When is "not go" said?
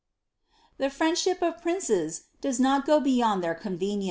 2.59-2.99